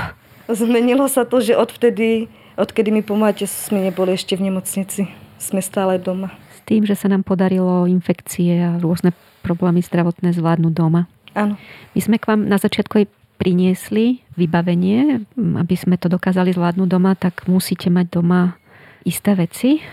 Zmenilo 0.46 1.10
sa 1.10 1.26
to, 1.26 1.42
že 1.42 1.58
odvtedy, 1.58 2.30
odkedy 2.56 2.92
mi 2.92 3.04
pomáhate, 3.04 3.48
sme 3.48 3.84
neboli 3.84 4.16
ešte 4.16 4.36
v 4.36 4.52
nemocnici. 4.52 5.08
Sme 5.40 5.60
stále 5.60 6.00
doma. 6.00 6.32
S 6.56 6.64
tým, 6.64 6.88
že 6.88 6.96
sa 6.96 7.12
nám 7.12 7.28
podarilo 7.28 7.86
infekcie 7.86 8.60
a 8.64 8.80
rôzne 8.80 9.12
problémy 9.44 9.84
zdravotné 9.84 10.34
zvládnuť 10.34 10.74
doma. 10.74 11.06
Áno. 11.36 11.60
My 11.94 12.00
sme 12.00 12.18
k 12.18 12.32
vám 12.32 12.48
na 12.48 12.56
začiatku 12.56 13.04
aj 13.04 13.08
priniesli 13.36 14.24
vybavenie, 14.40 15.28
aby 15.36 15.76
sme 15.76 16.00
to 16.00 16.08
dokázali 16.08 16.56
zvládnuť 16.56 16.88
doma, 16.88 17.20
tak 17.20 17.46
musíte 17.52 17.92
mať 17.92 18.20
doma 18.20 18.56
isté 19.04 19.36
veci. 19.36 19.84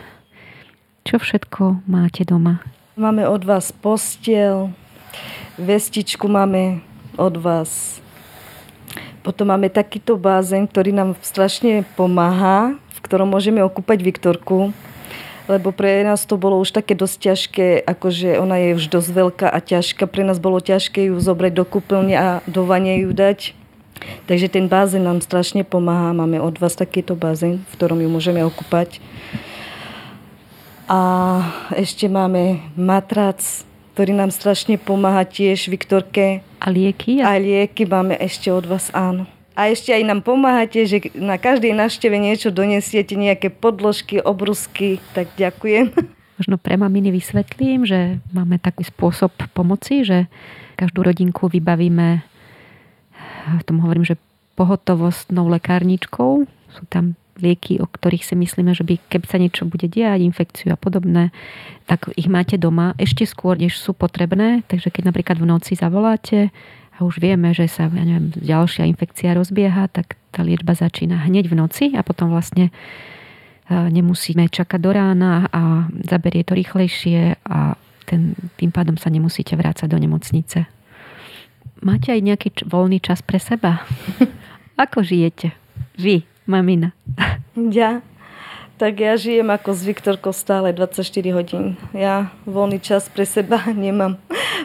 Čo 1.03 1.19
všetko 1.19 1.91
máte 1.91 2.23
doma? 2.23 2.63
Máme 2.95 3.27
od 3.27 3.43
vás 3.43 3.75
postiel, 3.75 4.71
vestičku 5.59 6.31
máme 6.31 6.79
od 7.19 7.35
vás 7.43 7.99
potom 9.23 9.55
máme 9.55 9.71
takýto 9.71 10.19
bázeň, 10.19 10.67
ktorý 10.67 10.91
nám 10.91 11.15
strašne 11.23 11.87
pomáha, 11.95 12.75
v 12.93 12.99
ktorom 13.07 13.31
môžeme 13.31 13.63
okúpať 13.63 14.03
Viktorku, 14.03 14.75
lebo 15.51 15.75
pre 15.75 16.07
nás 16.07 16.23
to 16.23 16.39
bolo 16.39 16.59
už 16.63 16.71
také 16.71 16.95
dosť 16.95 17.17
ťažké, 17.19 17.67
akože 17.83 18.39
ona 18.39 18.59
je 18.63 18.71
už 18.79 18.85
dosť 18.91 19.11
veľká 19.11 19.49
a 19.51 19.59
ťažká. 19.59 20.07
Pre 20.07 20.23
nás 20.23 20.39
bolo 20.39 20.63
ťažké 20.63 21.11
ju 21.11 21.19
zobrať 21.19 21.53
do 21.55 21.65
kúpeľne 21.67 22.15
a 22.15 22.29
do 22.47 22.63
vane 22.63 22.95
ju 23.03 23.11
dať. 23.11 23.55
Takže 24.27 24.51
ten 24.51 24.67
bázen 24.67 25.03
nám 25.03 25.23
strašne 25.23 25.63
pomáha. 25.63 26.15
Máme 26.15 26.43
od 26.43 26.59
vás 26.59 26.75
takýto 26.75 27.15
bázen, 27.15 27.63
v 27.63 27.73
ktorom 27.79 27.99
ju 28.03 28.09
môžeme 28.11 28.43
okúpať. 28.43 29.03
A 30.91 31.01
ešte 31.75 32.11
máme 32.11 32.63
matrac, 32.75 33.39
ktorý 33.95 34.13
nám 34.15 34.35
strašne 34.35 34.79
pomáha 34.79 35.23
tiež 35.23 35.71
Viktorke. 35.71 36.43
A 36.63 36.71
lieky? 36.71 37.19
A 37.19 37.35
lieky 37.43 37.91
máme 37.91 38.15
ešte 38.23 38.55
od 38.55 38.71
vás, 38.71 38.95
áno. 38.95 39.27
A 39.59 39.69
ešte 39.69 39.91
aj 39.91 40.07
nám 40.07 40.23
pomáhate, 40.23 40.87
že 40.87 41.11
na 41.19 41.37
každej 41.37 41.75
návšteve 41.75 42.17
niečo 42.17 42.55
donesiete, 42.55 43.19
nejaké 43.19 43.51
podložky, 43.51 44.23
obrusky, 44.23 45.03
tak 45.11 45.27
ďakujem. 45.35 45.91
Možno 46.39 46.57
pre 46.57 46.79
maminy 46.79 47.11
vysvetlím, 47.11 47.83
že 47.83 48.23
máme 48.31 48.63
taký 48.63 48.87
spôsob 48.87 49.35
pomoci, 49.53 50.07
že 50.07 50.31
každú 50.79 51.03
rodinku 51.03 51.51
vybavíme, 51.51 52.23
v 53.43 53.65
tom 53.67 53.83
hovorím, 53.83 54.07
že 54.07 54.19
pohotovostnou 54.55 55.51
lekárničkou. 55.51 56.47
Sú 56.47 56.83
tam 56.89 57.19
lieky, 57.41 57.81
o 57.81 57.89
ktorých 57.89 58.25
si 58.25 58.35
myslíme, 58.37 58.77
že 58.77 58.85
by, 58.85 59.01
keby 59.09 59.27
sa 59.27 59.41
niečo 59.41 59.65
bude 59.65 59.89
diať, 59.89 60.21
infekciu 60.21 60.77
a 60.77 60.79
podobné, 60.79 61.33
tak 61.89 62.13
ich 62.13 62.29
máte 62.29 62.61
doma 62.61 62.93
ešte 63.01 63.25
skôr, 63.25 63.57
než 63.57 63.81
sú 63.81 63.97
potrebné. 63.97 64.67
Takže 64.69 64.93
keď 64.93 65.13
napríklad 65.13 65.41
v 65.41 65.49
noci 65.49 65.73
zavoláte 65.73 66.53
a 66.93 66.99
už 67.09 67.17
vieme, 67.25 67.57
že 67.57 67.65
sa 67.73 67.89
ja 67.89 68.05
neviem, 68.05 68.29
ďalšia 68.37 68.85
infekcia 68.85 69.33
rozbieha, 69.33 69.89
tak 69.89 70.21
tá 70.29 70.45
liečba 70.45 70.77
začína 70.77 71.25
hneď 71.25 71.49
v 71.49 71.57
noci 71.57 71.85
a 71.97 72.05
potom 72.05 72.29
vlastne 72.29 72.69
e, 72.69 72.73
nemusíme 73.73 74.53
čakať 74.53 74.81
do 74.81 74.91
rána 74.93 75.49
a 75.49 75.89
zaberie 76.05 76.45
to 76.45 76.53
rýchlejšie 76.53 77.41
a 77.49 77.81
ten, 78.05 78.37
tým 78.61 78.69
pádom 78.69 79.01
sa 79.01 79.09
nemusíte 79.09 79.57
vrácať 79.57 79.89
do 79.89 79.97
nemocnice. 79.97 80.69
Máte 81.81 82.13
aj 82.13 82.21
nejaký 82.21 82.49
voľný 82.69 83.01
čas 83.01 83.25
pre 83.25 83.41
seba? 83.41 83.89
Ako 84.85 85.01
žijete? 85.01 85.57
Vy? 85.97 86.29
mamina. 86.47 86.93
Ja? 87.57 88.01
Tak 88.81 88.99
ja 88.99 89.15
žijem 89.15 89.47
ako 89.53 89.79
s 89.79 89.87
Viktorkou 89.87 90.35
stále 90.35 90.75
24 90.75 91.07
hodín. 91.37 91.79
Ja 91.95 92.35
voľný 92.49 92.83
čas 92.83 93.07
pre 93.07 93.23
seba 93.23 93.63
nemám. 93.77 94.19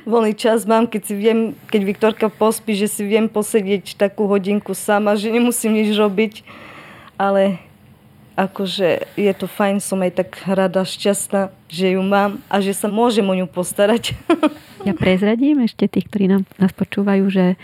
Voľný 0.08 0.34
čas 0.34 0.64
mám, 0.64 0.88
keď 0.88 1.02
si 1.04 1.14
viem, 1.14 1.40
keď 1.70 1.82
Viktorka 1.84 2.28
pospí, 2.32 2.74
že 2.74 2.90
si 2.90 3.06
viem 3.06 3.28
posedieť 3.30 4.00
takú 4.00 4.26
hodinku 4.26 4.74
sama, 4.74 5.20
že 5.20 5.30
nemusím 5.30 5.78
nič 5.78 5.94
robiť. 5.94 6.48
Ale 7.20 7.62
akože 8.38 9.18
je 9.18 9.34
to 9.34 9.50
fajn, 9.50 9.82
som 9.82 10.00
aj 10.06 10.24
tak 10.24 10.30
rada, 10.46 10.86
šťastná, 10.86 11.50
že 11.68 11.98
ju 11.98 12.02
mám 12.06 12.38
a 12.48 12.62
že 12.62 12.78
sa 12.78 12.86
môžem 12.88 13.26
o 13.26 13.36
ňu 13.36 13.50
postarať. 13.50 14.14
Ja 14.86 14.96
prezradím 14.96 15.68
ešte 15.68 15.90
tých, 15.90 16.08
ktorí 16.08 16.32
nám, 16.32 16.48
nás 16.62 16.72
počúvajú, 16.72 17.28
že 17.28 17.60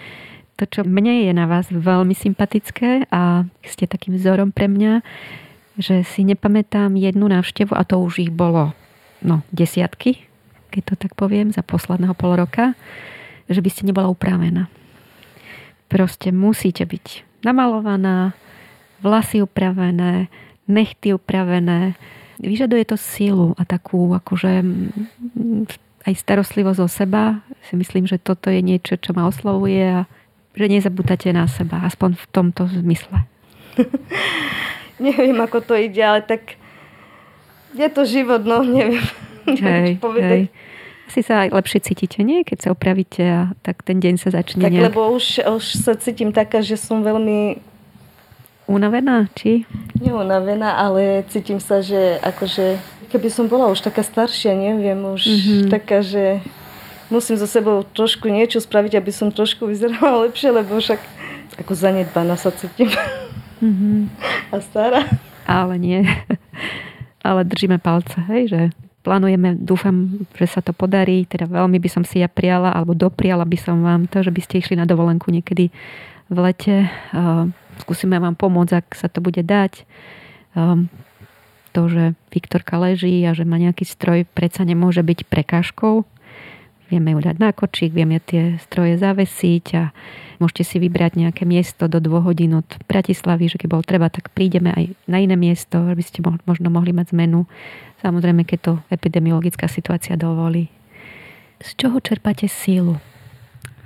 to, 0.56 0.70
čo 0.70 0.82
mne 0.86 1.26
je 1.26 1.32
na 1.34 1.50
vás 1.50 1.70
veľmi 1.70 2.14
sympatické 2.14 3.10
a 3.10 3.48
ste 3.66 3.90
takým 3.90 4.16
vzorom 4.18 4.54
pre 4.54 4.70
mňa, 4.70 5.02
že 5.82 6.06
si 6.06 6.22
nepamätám 6.22 6.94
jednu 6.94 7.26
návštevu, 7.26 7.74
a 7.74 7.82
to 7.82 7.98
už 7.98 8.30
ich 8.30 8.32
bolo 8.34 8.78
no, 9.26 9.42
desiatky, 9.50 10.22
keď 10.70 10.94
to 10.94 10.96
tak 11.08 11.14
poviem, 11.18 11.50
za 11.50 11.66
posledného 11.66 12.14
pol 12.14 12.38
roka, 12.38 12.78
že 13.50 13.62
by 13.62 13.70
ste 13.74 13.90
nebola 13.90 14.10
upravená. 14.14 14.70
Proste 15.90 16.30
musíte 16.30 16.86
byť 16.86 17.26
namalovaná, 17.46 18.38
vlasy 19.02 19.42
upravené, 19.42 20.30
nechty 20.70 21.14
upravené. 21.14 21.98
Vyžaduje 22.42 22.84
to 22.88 22.98
sílu 22.98 23.54
a 23.58 23.66
takú 23.66 24.10
akože 24.14 24.64
aj 26.04 26.14
starostlivosť 26.18 26.80
o 26.82 26.90
seba. 26.90 27.24
Si 27.68 27.78
myslím, 27.78 28.10
že 28.10 28.18
toto 28.18 28.50
je 28.50 28.64
niečo, 28.64 28.98
čo 28.98 29.14
ma 29.14 29.28
oslovuje 29.28 30.04
a 30.04 30.10
že 30.54 30.66
nezabúdate 30.70 31.34
na 31.34 31.50
seba, 31.50 31.82
aspoň 31.86 32.18
v 32.18 32.26
tomto 32.30 32.70
zmysle. 32.70 33.26
neviem, 35.04 35.38
ako 35.42 35.60
to 35.62 35.74
ide, 35.74 36.02
ale 36.02 36.22
tak 36.22 36.56
je 37.74 37.88
to 37.90 38.06
život, 38.06 38.46
no 38.46 38.62
neviem. 38.62 39.04
Hej, 39.44 40.00
hej. 40.00 40.48
Asi 41.04 41.20
sa 41.20 41.44
aj 41.44 41.52
lepšie 41.52 41.84
cítite, 41.84 42.24
nie? 42.24 42.48
Keď 42.48 42.58
sa 42.64 42.70
opravíte 42.72 43.24
a 43.28 43.42
tak 43.60 43.84
ten 43.84 44.00
deň 44.00 44.16
sa 44.16 44.32
začne 44.32 44.64
Tak 44.64 44.72
nejak... 44.72 44.88
lebo 44.88 45.12
už, 45.12 45.44
už 45.44 45.84
sa 45.84 46.00
cítim 46.00 46.32
taká, 46.32 46.64
že 46.64 46.80
som 46.80 47.04
veľmi... 47.04 47.60
Unavená, 48.72 49.28
či? 49.36 49.68
Neunavená, 50.00 50.80
ale 50.80 51.28
cítim 51.28 51.60
sa, 51.60 51.84
že 51.84 52.24
akože 52.24 52.80
keby 53.12 53.28
som 53.28 53.52
bola 53.52 53.68
už 53.68 53.84
taká 53.84 54.00
staršia, 54.00 54.56
neviem, 54.56 54.98
už 55.04 55.22
mm-hmm. 55.28 55.68
taká, 55.70 56.00
že 56.00 56.40
musím 57.14 57.38
so 57.38 57.46
sebou 57.46 57.86
trošku 57.86 58.26
niečo 58.26 58.58
spraviť, 58.58 58.98
aby 58.98 59.12
som 59.14 59.30
trošku 59.30 59.70
vyzerala 59.70 60.26
lepšie, 60.26 60.50
lebo 60.50 60.82
však 60.82 60.98
ako 61.62 61.72
zanedbaná 61.78 62.34
sa 62.34 62.50
cítim. 62.50 62.90
Mm-hmm. 63.62 63.98
A 64.50 64.56
stará. 64.58 65.06
Ale 65.46 65.78
nie. 65.78 66.02
Ale 67.22 67.46
držíme 67.46 67.78
palce, 67.78 68.18
hej, 68.34 68.50
že 68.50 68.62
plánujeme, 69.06 69.56
dúfam, 69.56 70.26
že 70.34 70.50
sa 70.50 70.60
to 70.60 70.74
podarí. 70.74 71.30
Teda 71.30 71.46
veľmi 71.46 71.78
by 71.78 71.90
som 71.92 72.04
si 72.04 72.20
ja 72.20 72.28
prijala, 72.28 72.74
alebo 72.74 72.98
dopriala 72.98 73.46
by 73.46 73.58
som 73.62 73.86
vám 73.86 74.10
to, 74.10 74.26
že 74.26 74.34
by 74.34 74.42
ste 74.42 74.60
išli 74.60 74.76
na 74.76 74.90
dovolenku 74.90 75.30
niekedy 75.30 75.70
v 76.28 76.38
lete. 76.42 76.90
Skúsime 77.84 78.18
vám 78.18 78.34
pomôcť, 78.34 78.74
ak 78.82 78.88
sa 78.98 79.08
to 79.08 79.22
bude 79.22 79.40
dať. 79.44 79.86
To, 81.74 81.82
že 81.90 82.14
Viktorka 82.30 82.78
leží 82.78 83.24
a 83.26 83.34
že 83.34 83.44
má 83.44 83.58
nejaký 83.58 83.84
stroj, 83.84 84.30
predsa 84.30 84.62
nemôže 84.62 85.02
byť 85.02 85.26
prekážkou 85.26 86.06
Vieme 86.92 87.16
ju 87.16 87.20
dať 87.24 87.40
na 87.40 87.56
kočík, 87.56 87.96
vieme 87.96 88.20
tie 88.20 88.60
stroje 88.60 89.00
zavesiť 89.00 89.66
a 89.80 89.84
môžete 90.38 90.64
si 90.68 90.78
vybrať 90.84 91.16
nejaké 91.16 91.48
miesto 91.48 91.88
do 91.88 92.04
dvoch 92.04 92.28
hodín 92.28 92.60
od 92.60 92.68
Bratislavy, 92.86 93.48
že 93.48 93.58
keď 93.58 93.70
bol 93.72 93.84
treba, 93.88 94.12
tak 94.12 94.30
prídeme 94.36 94.76
aj 94.76 94.94
na 95.08 95.24
iné 95.24 95.40
miesto, 95.40 95.80
aby 95.80 96.04
ste 96.04 96.20
možno 96.22 96.68
mohli 96.70 96.92
mať 96.92 97.16
zmenu. 97.16 97.48
Samozrejme, 98.04 98.44
keď 98.44 98.60
to 98.60 98.74
epidemiologická 98.92 99.72
situácia 99.72 100.20
dovolí. 100.20 100.68
Z 101.64 101.80
čoho 101.80 102.04
čerpáte 102.04 102.52
sílu? 102.52 103.00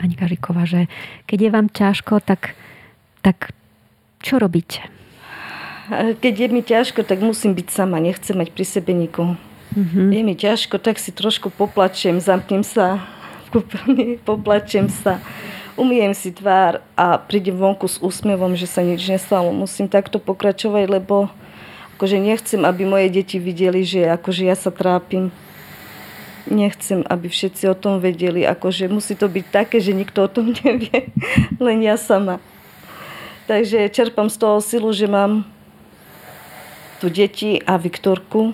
Ani 0.01 0.17
Kažiková, 0.17 0.65
že 0.65 0.89
keď 1.29 1.39
je 1.41 1.49
vám 1.53 1.67
ťažko, 1.69 2.21
tak, 2.25 2.57
tak 3.21 3.53
čo 4.21 4.41
robíte? 4.41 4.81
Keď 5.93 6.33
je 6.33 6.47
mi 6.51 6.61
ťažko, 6.65 7.05
tak 7.07 7.23
musím 7.23 7.55
byť 7.55 7.67
sama. 7.71 8.01
Nechcem 8.03 8.35
mať 8.35 8.51
pri 8.51 8.65
sebe 8.67 8.91
nikoho. 8.91 9.39
Mm-hmm. 9.75 10.07
Je 10.13 10.21
mi 10.23 10.35
ťažko, 10.37 10.79
tak 10.79 11.01
si 11.01 11.11
trošku 11.11 11.51
poplačem, 11.51 12.21
zamknem 12.23 12.63
sa 12.63 13.03
v 13.47 13.59
kúpeľni, 13.59 14.07
poplačem 14.27 14.87
sa, 14.87 15.19
umiem 15.75 16.15
si 16.15 16.31
tvár 16.31 16.79
a 16.95 17.19
prídem 17.19 17.55
vonku 17.55 17.85
s 17.85 17.99
úsmevom, 17.99 18.55
že 18.55 18.65
sa 18.65 18.81
nič 18.81 19.03
nestalo. 19.07 19.51
Musím 19.51 19.91
takto 19.91 20.17
pokračovať, 20.17 20.85
lebo 20.87 21.27
akože 21.99 22.17
nechcem, 22.17 22.61
aby 22.65 22.83
moje 22.87 23.07
deti 23.13 23.37
videli, 23.37 23.85
že 23.85 24.09
akože 24.09 24.43
ja 24.47 24.55
sa 24.57 24.73
trápim. 24.73 25.29
Nechcem, 26.47 27.03
aby 27.03 27.27
všetci 27.27 27.67
o 27.67 27.75
tom 27.75 27.99
vedeli. 27.99 28.47
Akože 28.47 28.87
musí 28.87 29.19
to 29.19 29.27
byť 29.27 29.45
také, 29.51 29.83
že 29.83 29.91
nikto 29.91 30.25
o 30.25 30.31
tom 30.31 30.55
nevie, 30.63 31.11
len 31.59 31.77
ja 31.83 31.99
sama. 31.99 32.39
Takže 33.47 33.87
čerpám 33.91 34.27
z 34.27 34.37
toho 34.43 34.59
silu, 34.59 34.91
že 34.91 35.07
mám 35.07 35.47
tu 36.99 37.07
deti 37.07 37.61
a 37.63 37.77
Viktorku, 37.77 38.51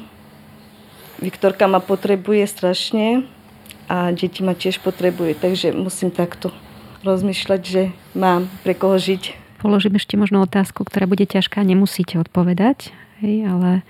Viktorka 1.24 1.72
ma 1.72 1.80
potrebuje 1.80 2.44
strašne 2.52 3.24
a 3.88 4.12
deti 4.12 4.44
ma 4.44 4.52
tiež 4.52 4.84
potrebuje, 4.84 5.40
takže 5.40 5.72
musím 5.72 6.12
takto 6.12 6.52
rozmýšľať, 7.08 7.62
že 7.64 7.82
mám 8.12 8.52
pre 8.68 8.76
koho 8.76 9.00
žiť. 9.00 9.40
Položím 9.64 9.96
ešte 9.96 10.20
možno 10.20 10.44
otázku, 10.44 10.84
ktorá 10.84 11.08
bude 11.08 11.24
ťažká, 11.24 11.64
nemusíte 11.64 12.20
odpovedať, 12.20 12.92
hej, 13.24 13.48
ale 13.48 13.88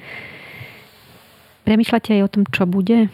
premýšľate 1.65 2.21
aj 2.21 2.21
o 2.21 2.29
tom, 2.29 2.43
čo 2.45 2.69
bude? 2.69 3.09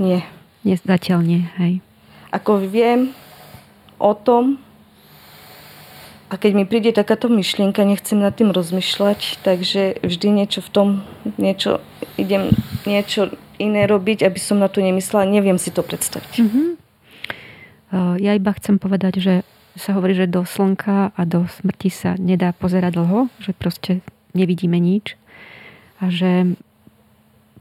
Nie. 0.00 0.24
Nie, 0.64 0.76
zatiaľ 0.80 1.20
nie, 1.20 1.42
hej. 1.60 1.84
Ako 2.32 2.64
viem 2.64 3.12
o 4.00 4.16
tom, 4.16 4.56
a 6.30 6.34
keď 6.38 6.52
mi 6.54 6.62
príde 6.62 6.94
takáto 6.94 7.26
myšlienka, 7.26 7.82
nechcem 7.82 8.22
nad 8.22 8.30
tým 8.30 8.54
rozmýšľať, 8.54 9.42
takže 9.42 9.98
vždy 9.98 10.28
niečo 10.30 10.62
v 10.62 10.70
tom, 10.70 10.88
niečo, 11.42 11.82
idem 12.14 12.54
niečo 12.86 13.34
iné 13.58 13.90
robiť, 13.90 14.22
aby 14.22 14.38
som 14.38 14.62
na 14.62 14.70
to 14.70 14.78
nemyslela. 14.78 15.26
Neviem 15.26 15.58
si 15.58 15.74
to 15.74 15.82
predstaviť. 15.82 16.32
Mm-hmm. 16.38 16.68
Ja 18.22 18.38
iba 18.38 18.54
chcem 18.54 18.78
povedať, 18.78 19.18
že 19.18 19.34
sa 19.74 19.98
hovorí, 19.98 20.14
že 20.14 20.30
do 20.30 20.46
slnka 20.46 21.10
a 21.10 21.20
do 21.26 21.50
smrti 21.50 21.90
sa 21.90 22.14
nedá 22.14 22.54
pozerať 22.54 22.94
dlho, 22.94 23.26
že 23.42 23.50
proste 23.50 23.98
nevidíme 24.30 24.78
nič 24.78 25.18
a 25.98 26.14
že 26.14 26.54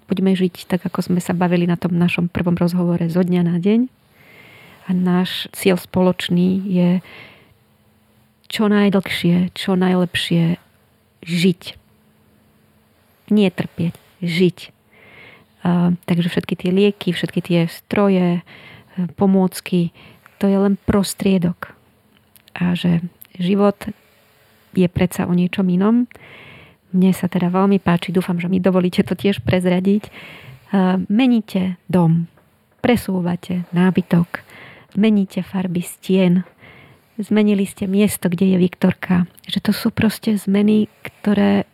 budeme 0.05 0.37
žiť 0.37 0.69
tak, 0.69 0.85
ako 0.85 1.09
sme 1.09 1.21
sa 1.21 1.33
bavili 1.33 1.65
na 1.65 1.77
tom 1.77 1.97
našom 1.97 2.29
prvom 2.29 2.53
rozhovore 2.53 3.01
zo 3.09 3.25
dňa 3.25 3.41
na 3.45 3.57
deň. 3.57 3.89
A 4.85 4.93
náš 4.93 5.49
cieľ 5.53 5.77
spoločný 5.77 6.65
je 6.65 6.89
čo 8.49 8.65
najdlhšie, 8.65 9.53
čo 9.53 9.77
najlepšie 9.77 10.57
žiť. 11.21 11.61
Nie 13.29 13.49
trpieť, 13.53 13.93
žiť. 14.25 14.57
A, 15.61 15.93
takže 16.09 16.27
všetky 16.33 16.55
tie 16.57 16.71
lieky, 16.73 17.13
všetky 17.13 17.39
tie 17.45 17.59
stroje, 17.69 18.41
e, 18.41 18.41
pomôcky, 19.13 19.93
to 20.41 20.49
je 20.49 20.57
len 20.57 20.81
prostriedok. 20.81 21.77
A 22.57 22.73
že 22.73 23.05
život 23.37 23.77
je 24.73 24.87
predsa 24.89 25.29
o 25.29 25.33
niečom 25.37 25.69
inom. 25.69 26.09
Mne 26.89 27.11
sa 27.13 27.29
teda 27.29 27.53
veľmi 27.53 27.77
páči, 27.77 28.09
dúfam, 28.09 28.41
že 28.41 28.49
mi 28.49 28.57
dovolíte 28.57 29.05
to 29.05 29.13
tiež 29.13 29.45
prezradiť. 29.45 30.09
Meníte 31.09 31.77
dom, 31.89 32.29
presúvate 32.81 33.65
nábytok, 33.73 34.41
meníte 34.97 35.41
farby 35.41 35.81
stien, 35.81 36.45
zmenili 37.19 37.67
ste 37.67 37.85
miesto, 37.85 38.31
kde 38.31 38.55
je 38.55 38.57
Viktorka. 38.57 39.27
Že 39.45 39.59
to 39.69 39.71
sú 39.75 39.87
proste 39.91 40.39
zmeny, 40.39 40.87
ktoré 41.03 41.67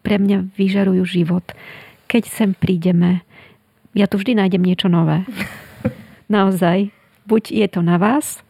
pre 0.00 0.16
mňa 0.16 0.54
vyžarujú 0.56 1.04
život. 1.04 1.44
Keď 2.06 2.22
sem 2.26 2.50
prídeme, 2.56 3.26
ja 3.92 4.06
tu 4.06 4.16
vždy 4.16 4.38
nájdem 4.38 4.62
niečo 4.62 4.86
nové. 4.86 5.26
Naozaj. 6.30 6.94
Buď 7.26 7.42
je 7.52 7.66
to 7.70 7.80
na 7.82 7.98
vás, 8.00 8.42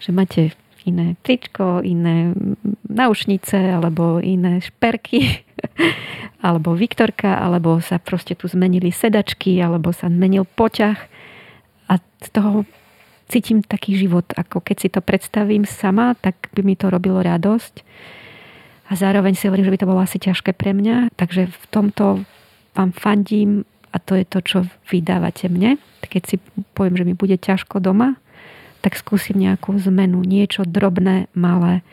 že 0.00 0.12
máte 0.12 0.52
iné 0.84 1.14
tričko, 1.22 1.80
iné 1.80 2.34
naušnice, 2.90 3.56
alebo 3.56 4.18
iné 4.18 4.58
šperky, 4.60 5.46
alebo 6.46 6.74
Viktorka, 6.74 7.38
alebo 7.38 7.78
sa 7.78 8.02
proste 8.02 8.34
tu 8.34 8.50
zmenili 8.50 8.90
sedačky, 8.90 9.62
alebo 9.62 9.94
sa 9.94 10.10
zmenil 10.10 10.44
poťah. 10.44 10.98
A 11.88 11.94
z 12.00 12.28
toho 12.34 12.66
cítim 13.28 13.62
taký 13.62 13.96
život, 13.96 14.26
ako 14.34 14.60
keď 14.62 14.76
si 14.78 14.88
to 14.90 15.00
predstavím 15.00 15.64
sama, 15.64 16.14
tak 16.18 16.50
by 16.54 16.62
mi 16.66 16.74
to 16.74 16.90
robilo 16.90 17.22
radosť. 17.22 17.82
A 18.90 18.92
zároveň 18.92 19.32
si 19.32 19.48
hovorím, 19.48 19.66
že 19.68 19.74
by 19.74 19.80
to 19.80 19.88
bolo 19.88 20.00
asi 20.04 20.20
ťažké 20.20 20.52
pre 20.52 20.76
mňa, 20.76 21.16
takže 21.16 21.48
v 21.48 21.64
tomto 21.72 22.26
vám 22.76 22.90
fandím 22.92 23.64
a 23.92 24.00
to 24.00 24.16
je 24.16 24.24
to, 24.24 24.38
čo 24.40 24.58
vy 24.88 25.04
dávate 25.04 25.48
mne. 25.48 25.80
Keď 26.04 26.22
si 26.24 26.36
poviem, 26.76 26.96
že 26.96 27.06
mi 27.08 27.14
bude 27.16 27.36
ťažko 27.36 27.80
doma, 27.80 28.16
tak 28.82 28.98
skúsim 28.98 29.38
nejakú 29.38 29.76
zmenu, 29.78 30.24
niečo 30.26 30.66
drobné, 30.66 31.30
malé. 31.36 31.86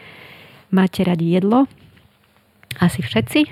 Máte 0.73 1.05
radi 1.05 1.29
jedlo? 1.29 1.69
Asi 2.81 3.03
všetci. 3.03 3.45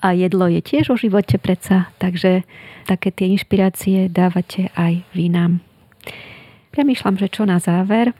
A 0.00 0.16
jedlo 0.16 0.48
je 0.48 0.64
tiež 0.64 0.90
o 0.90 0.96
živote 0.96 1.36
predsa, 1.36 1.92
takže 2.00 2.48
také 2.88 3.12
tie 3.12 3.36
inšpirácie 3.36 4.08
dávate 4.08 4.72
aj 4.72 5.04
vy 5.12 5.28
nám. 5.28 5.60
Premýšľam, 6.70 7.18
že 7.18 7.26
čo 7.26 7.42
na 7.42 7.58
záver. 7.58 8.14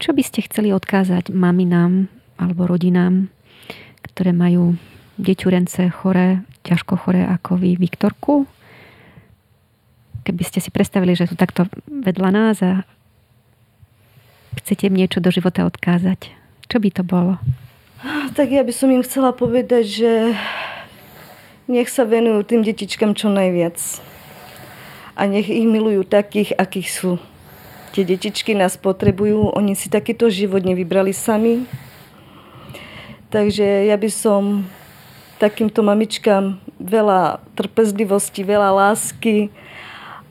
Čo 0.00 0.16
by 0.16 0.22
ste 0.24 0.46
chceli 0.48 0.72
odkázať 0.72 1.28
maminám 1.28 2.08
alebo 2.40 2.64
rodinám, 2.64 3.28
ktoré 4.00 4.32
majú 4.32 4.80
deťurence 5.20 5.92
choré, 5.92 6.40
ťažko 6.64 6.94
choré 6.96 7.26
ako 7.26 7.60
vy, 7.60 7.76
Viktorku? 7.76 8.48
Keby 10.24 10.42
ste 10.46 10.62
si 10.64 10.72
predstavili, 10.72 11.12
že 11.12 11.28
sú 11.28 11.36
takto 11.36 11.68
vedľa 11.90 12.30
nás 12.32 12.56
a 12.64 12.86
chcete 14.62 14.88
im 14.88 14.96
niečo 14.96 15.20
do 15.20 15.28
života 15.28 15.68
odkázať, 15.68 16.32
čo 16.70 16.76
by 16.80 16.88
to 16.94 17.02
bolo? 17.04 17.36
Tak 18.38 18.48
ja 18.54 18.62
by 18.62 18.72
som 18.72 18.88
im 18.94 19.02
chcela 19.02 19.34
povedať, 19.34 19.84
že 19.84 20.12
nech 21.66 21.90
sa 21.90 22.06
venujú 22.06 22.46
tým 22.46 22.62
detičkám 22.64 23.12
čo 23.12 23.28
najviac 23.28 23.76
a 25.18 25.26
nech 25.26 25.50
ich 25.50 25.66
milujú 25.66 26.06
takých, 26.06 26.54
akých 26.54 26.88
sú. 26.88 27.12
Tie 27.90 28.06
detičky 28.06 28.54
nás 28.54 28.78
potrebujú, 28.78 29.50
oni 29.50 29.74
si 29.74 29.90
takýto 29.90 30.30
život 30.30 30.62
nevybrali 30.62 31.10
sami. 31.10 31.66
Takže 33.34 33.90
ja 33.90 33.98
by 33.98 34.10
som 34.14 34.70
takýmto 35.42 35.82
mamičkám 35.82 36.62
veľa 36.78 37.42
trpezlivosti, 37.58 38.46
veľa 38.46 38.70
lásky 38.70 39.50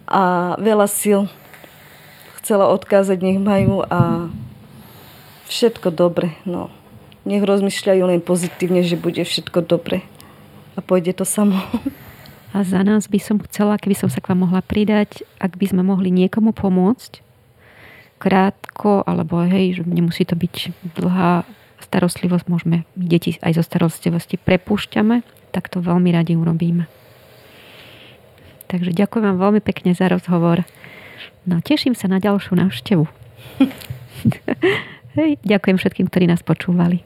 a 0.08 0.56
veľa 0.56 0.88
sil 0.88 1.22
chcela 2.40 2.72
odkázať, 2.72 3.20
nech 3.20 3.44
majú 3.44 3.84
a 3.92 4.32
všetko 5.52 5.92
dobre. 5.92 6.32
No. 6.48 6.72
Nech 7.28 7.44
rozmýšľajú 7.44 8.04
len 8.08 8.24
pozitívne, 8.24 8.88
že 8.88 8.96
bude 8.96 9.20
všetko 9.20 9.68
dobre 9.68 10.08
a 10.78 10.80
pôjde 10.80 11.12
to 11.12 11.28
samo. 11.28 11.60
A 12.58 12.66
za 12.66 12.82
nás 12.82 13.06
by 13.06 13.22
som 13.22 13.38
chcela, 13.46 13.78
keby 13.78 13.94
som 13.94 14.10
sa 14.10 14.18
k 14.18 14.34
vám 14.34 14.50
mohla 14.50 14.66
pridať, 14.66 15.22
ak 15.38 15.62
by 15.62 15.70
sme 15.70 15.86
mohli 15.86 16.10
niekomu 16.10 16.58
pomôcť, 16.58 17.22
krátko, 18.18 19.06
alebo 19.06 19.46
hej, 19.46 19.78
že 19.78 19.82
nemusí 19.86 20.26
to 20.26 20.34
byť 20.34 20.74
dlhá 20.98 21.46
starostlivosť, 21.86 22.50
môžeme 22.50 22.90
deti 22.98 23.38
aj 23.46 23.62
zo 23.62 23.64
starostlivosti 23.64 24.42
prepúšťame, 24.42 25.22
tak 25.54 25.70
to 25.70 25.86
veľmi 25.86 26.10
radi 26.10 26.34
urobíme. 26.34 26.90
Takže 28.66 28.90
ďakujem 28.90 29.30
vám 29.30 29.38
veľmi 29.38 29.62
pekne 29.62 29.94
za 29.94 30.10
rozhovor. 30.10 30.66
No, 31.46 31.62
teším 31.62 31.94
sa 31.94 32.10
na 32.10 32.18
ďalšiu 32.18 32.58
návštevu. 32.58 33.06
hej, 35.22 35.38
ďakujem 35.46 35.78
všetkým, 35.78 36.10
ktorí 36.10 36.26
nás 36.26 36.42
počúvali. 36.42 37.06